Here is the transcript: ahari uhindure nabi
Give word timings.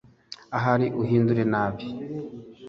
ahari 0.57 0.87
uhindure 1.01 1.43
nabi 1.51 1.85